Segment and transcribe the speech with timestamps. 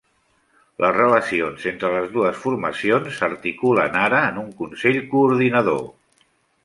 [0.83, 5.85] Les relacions entre les dues formacions s'articulen ara en un Consell Coordinador.